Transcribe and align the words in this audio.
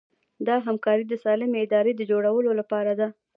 دا 0.47 0.55
همکاري 0.67 1.03
د 1.07 1.13
سالمې 1.23 1.57
ادارې 1.65 1.91
د 1.95 2.01
جوړولو 2.11 2.51
لپاره 2.59 2.91
ده. 2.99 3.07